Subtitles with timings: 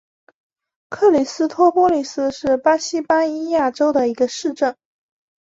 [0.89, 4.75] 克里斯托波利斯是巴西巴伊亚州的一个市镇。